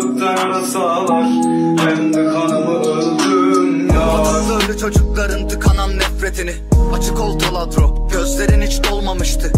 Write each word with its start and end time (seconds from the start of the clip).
gökten 0.00 0.50
asalar 0.50 1.24
Ben 1.86 2.14
de 2.14 2.24
kanımı 2.24 2.78
öldüm 2.78 3.88
ya. 3.90 4.24
Öldü 4.56 4.78
çocukların 4.78 5.48
tıkanan 5.48 5.98
nefretini. 5.98 6.52
Açık 6.98 7.20
ol 7.20 7.38
taladro 7.38 8.08
gözlerin 8.12 8.60
hiç 8.60 8.90
dolmamıştı. 8.90 9.52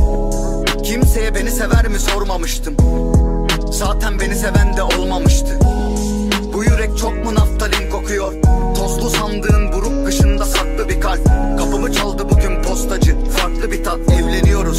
Kimseye 0.85 1.35
beni 1.35 1.51
sever 1.51 1.89
mi 1.89 1.99
sormamıştım. 1.99 2.77
Zaten 3.71 4.21
beni 4.21 4.35
seven 4.35 4.77
de 4.77 4.83
olmamıştı. 4.83 5.59
Bu 6.55 6.65
yürek 6.65 6.99
çok 6.99 7.25
mu 7.25 7.35
naftalin 7.35 7.91
kokuyor? 7.91 8.33
Tozlu 8.77 9.11
sandığın 9.11 9.73
buruk 9.73 10.07
kışında 10.07 10.45
saklı 10.45 10.89
bir 10.89 11.01
kalp. 11.01 11.27
Kapımı 11.59 11.93
çaldı 11.93 12.27
bugün 12.31 12.63
postacı 12.63 13.17
Farklı 13.37 13.73
bir 13.73 13.85
tat. 13.85 13.99
Evleniyoruz. 13.99 14.79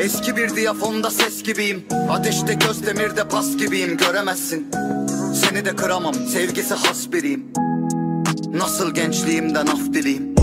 Eski 0.00 0.36
bir 0.36 0.56
diyafonda 0.56 1.10
ses 1.10 1.42
gibiyim. 1.42 1.84
Ateşte 2.10 2.54
göz 2.54 2.86
demirde 2.86 3.28
pas 3.28 3.56
gibiyim. 3.56 3.96
Göremezsin. 3.96 4.70
Seni 5.34 5.64
de 5.64 5.76
kıramam. 5.76 6.14
Sevgisi 6.14 6.74
has 6.74 7.12
biriyim. 7.12 7.52
Nasıl 8.52 8.94
gençliğimden 8.94 9.66
af 9.66 9.92
dileyim 9.92 10.34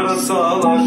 Karanlıkta 0.00 0.34
yarasalar 0.34 0.82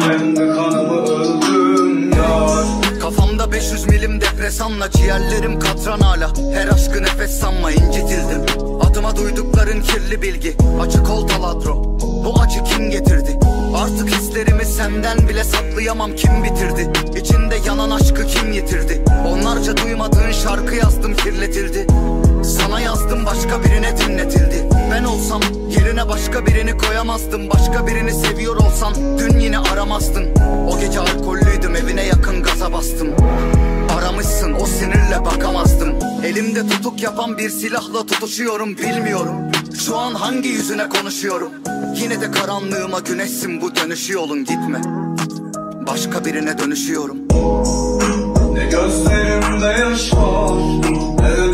Kendi 0.00 0.40
kanımı 0.40 1.00
öldüm 1.00 2.12
yar. 2.12 3.00
Kafamda 3.00 3.52
500 3.52 3.86
milim 3.86 4.20
depresanla 4.20 4.90
Ciğerlerim 4.90 5.58
katran 5.58 6.00
hala. 6.00 6.32
Her 6.52 6.68
aşkı 6.68 7.02
nefes 7.02 7.30
sanma 7.30 7.70
incitildim. 7.72 8.42
Adıma 8.80 9.16
duydukların 9.16 9.82
kirli 9.82 10.22
bilgi 10.22 10.56
Açık 10.80 11.10
ol 11.10 11.28
taladro. 11.28 11.98
Bu 12.00 12.40
acı 12.40 12.64
kim 12.64 12.90
getirdi? 12.90 13.38
Artık 13.76 14.10
hislerimi 14.10 14.64
senden 14.64 15.28
bile 15.28 15.44
saklayamam 15.44 16.14
kim 16.14 16.44
bitirdi? 16.44 16.92
İçinde 17.20 17.56
yanan 17.66 17.90
aşkı 17.90 18.26
kim 18.26 18.52
yitirdi? 18.52 19.04
Onlarca 19.28 19.76
duymadığın 19.76 20.32
şarkı 20.32 20.74
yazdım 20.74 21.16
kirletildi 21.16 21.86
Ben 24.98 25.04
olsam 25.04 25.40
yerine 25.70 26.08
başka 26.08 26.46
birini 26.46 26.76
koyamazdım. 26.76 27.50
Başka 27.50 27.86
birini 27.86 28.12
seviyor 28.12 28.56
olsan 28.56 28.94
dün 29.18 29.38
yine 29.38 29.58
aramazdın 29.58 30.26
O 30.68 30.80
gece 30.80 31.00
alkollüydüm 31.00 31.76
evine 31.76 32.06
yakın 32.06 32.42
gaza 32.42 32.72
bastım. 32.72 33.08
Aramışsın 33.98 34.52
o 34.52 34.66
sinirle 34.66 35.24
bakamazdım. 35.24 35.94
Elimde 36.24 36.68
tutuk 36.68 37.02
yapan 37.02 37.38
bir 37.38 37.50
silahla 37.50 38.06
tutuşuyorum 38.06 38.78
bilmiyorum. 38.78 39.34
Şu 39.84 39.96
an 39.96 40.14
hangi 40.14 40.48
yüzüne 40.48 40.88
konuşuyorum? 40.88 41.52
Yine 42.02 42.20
de 42.20 42.30
karanlığıma 42.30 42.98
güneşsin 43.00 43.60
bu 43.60 43.76
dönüşü 43.76 44.12
yolun 44.12 44.44
gitme. 44.44 44.80
Başka 45.86 46.24
birine 46.24 46.58
dönüşüyorum. 46.58 47.18
Ne 48.52 48.64
gözlerimde 48.64 49.66
yaş 49.66 50.14
var 50.14 50.52
Ne 51.20 51.47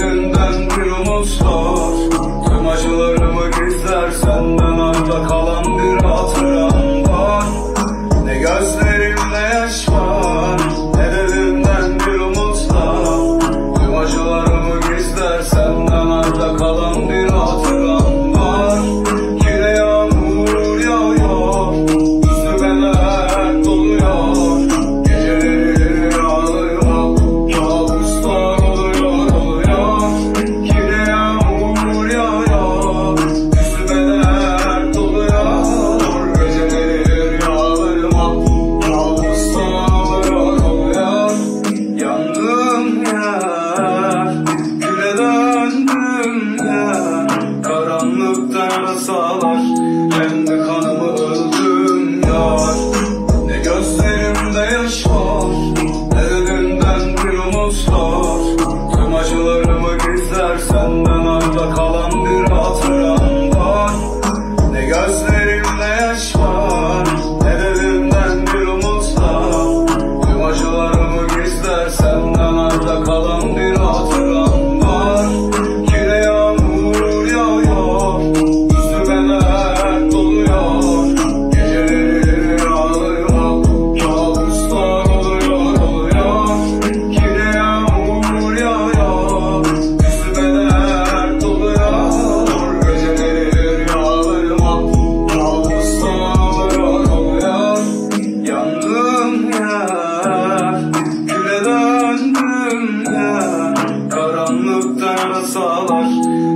Karanlıkta 105.04 105.60
yarasalar 105.60 106.08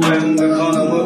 Kendi 0.03 0.37
kanımı 0.37 0.98